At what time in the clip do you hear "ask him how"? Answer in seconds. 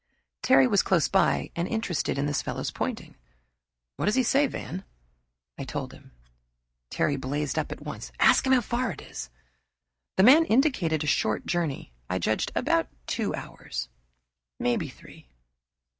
8.19-8.61